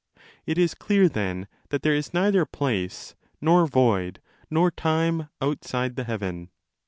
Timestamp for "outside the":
5.39-6.05